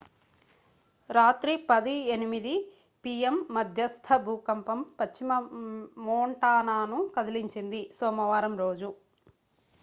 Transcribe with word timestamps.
రాత్రి 1.09 1.53
10:08 1.65 2.53
పి.యం.మధ్యస్థ 3.03 4.17
భూకంపం 4.25 4.81
పశ్చిమ 4.99 5.29
మోంటానాను 6.07 6.99
కదిలించింది 7.15 7.83
సోమవారం 7.99 8.55
రోజు 8.59 8.89